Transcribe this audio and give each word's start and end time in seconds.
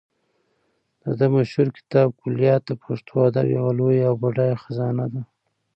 د 1.03 1.05
ده 1.19 1.25
مشهور 1.35 1.67
کتاب 1.77 2.07
کلیات 2.21 2.61
د 2.67 2.71
پښتو 2.83 3.13
ادب 3.27 3.45
یوه 3.57 3.71
لویه 3.79 4.05
او 4.09 4.15
بډایه 4.21 4.57
خزانه 4.63 5.05
ده. 5.13 5.21